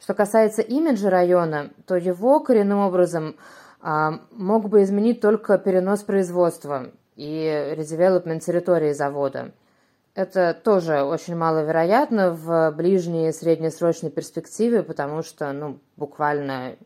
[0.00, 3.36] Что касается имиджа района, то его коренным образом
[3.82, 9.52] э, мог бы изменить только перенос производства и редевелопмент территории завода.
[10.14, 16.76] Это тоже очень маловероятно в ближней и среднесрочной перспективе, потому что ну, буквально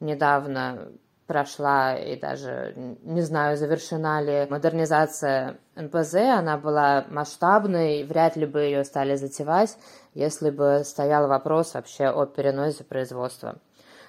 [0.00, 0.88] недавно
[1.26, 6.14] прошла и даже, не знаю, завершена ли модернизация НПЗ.
[6.16, 9.78] Она была масштабной, вряд ли бы ее стали затевать,
[10.14, 13.56] если бы стоял вопрос вообще о переносе производства.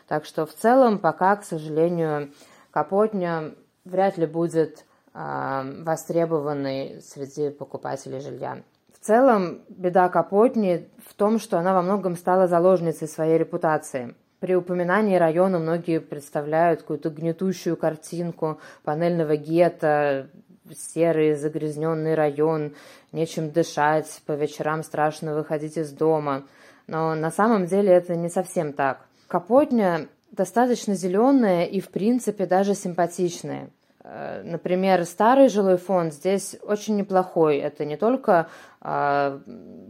[0.07, 2.33] Так что в целом пока, к сожалению,
[2.71, 3.53] Капотня
[3.85, 4.83] вряд ли будет
[5.13, 8.63] востребованный среди покупателей жилья.
[8.93, 14.15] В целом, беда Капотни в том, что она во многом стала заложницей своей репутации.
[14.39, 20.29] При упоминании района многие представляют какую-то гнетущую картинку панельного гетто,
[20.71, 22.73] серый загрязненный район,
[23.11, 26.43] нечем дышать, по вечерам страшно выходить из дома.
[26.87, 29.05] Но на самом деле это не совсем так.
[29.27, 33.69] Капотня достаточно зеленая и, в принципе, даже симпатичная.
[34.03, 37.57] Э, например, старый жилой фонд здесь очень неплохой.
[37.57, 38.47] Это не только
[38.81, 39.39] э,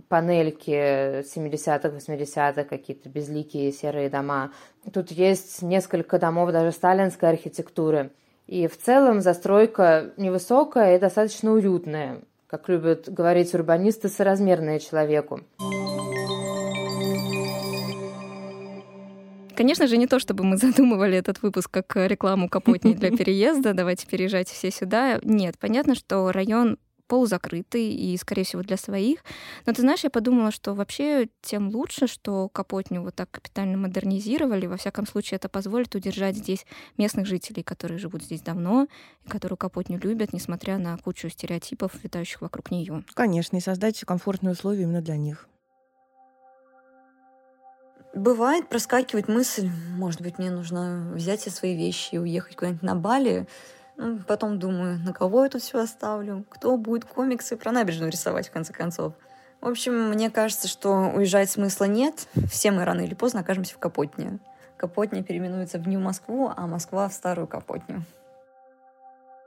[0.08, 4.52] панельки 70-х, 80-х, какие-то безликие серые дома.
[4.94, 8.12] Тут есть несколько домов даже сталинской архитектуры.
[8.46, 15.40] И в целом застройка невысокая и достаточно уютная, как любят говорить урбанисты, соразмерная человеку.
[19.64, 24.06] Конечно же, не то, чтобы мы задумывали этот выпуск как рекламу Капотни для переезда, давайте
[24.08, 25.22] переезжать все сюда.
[25.24, 29.24] Нет, понятно, что район полузакрытый и, скорее всего, для своих.
[29.66, 34.66] Но ты знаешь, я подумала, что вообще тем лучше, что Капотню вот так капитально модернизировали.
[34.66, 36.66] Во всяком случае, это позволит удержать здесь
[36.98, 38.90] местных жителей, которые живут здесь давно
[39.26, 43.06] и которые Капотню любят, несмотря на кучу стереотипов, витающих вокруг нее.
[43.14, 45.48] Конечно, и создать комфортные условия именно для них.
[48.14, 52.96] Бывает, проскакивает мысль, может быть, мне нужно взять все свои вещи и уехать куда-нибудь на
[52.96, 53.48] Бали.
[53.98, 56.46] Ну, потом думаю, на кого я тут все оставлю?
[56.50, 59.14] Кто будет комиксы про набережную рисовать, в конце концов?
[59.62, 62.28] В общем, мне кажется, что уезжать смысла нет.
[62.52, 64.38] Все мы рано или поздно окажемся в Капотне.
[64.78, 68.04] Капотня переименуется в Нью-Москву, а Москва в Старую Капотню.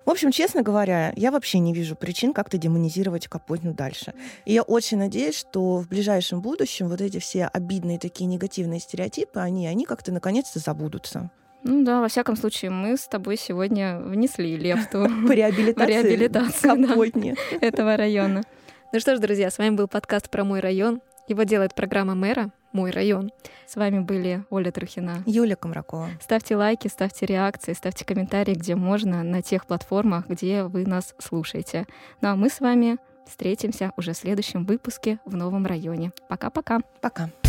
[0.06, 4.14] В общем, честно говоря, я вообще не вижу причин как-то демонизировать Капотню дальше.
[4.44, 9.40] И я очень надеюсь, что в ближайшем будущем вот эти все обидные такие негативные стереотипы,
[9.40, 11.32] они, они как-то наконец-то забудутся.
[11.64, 16.28] Ну да, во всяком случае, мы с тобой сегодня внесли лепту по реабилитации
[16.62, 18.42] Капотни этого района.
[18.92, 21.00] Ну что ж, друзья, с вами был подкаст про мой район.
[21.26, 23.30] Его делает программа мэра «Мой район».
[23.66, 25.22] С вами были Оля Трухина.
[25.24, 26.10] Юля Комракова.
[26.20, 31.86] Ставьте лайки, ставьте реакции, ставьте комментарии, где можно, на тех платформах, где вы нас слушаете.
[32.20, 36.12] Ну а мы с вами встретимся уже в следующем выпуске в новом районе.
[36.28, 36.80] Пока-пока.
[37.00, 37.24] Пока.
[37.24, 37.30] -пока.
[37.30, 37.45] Пока.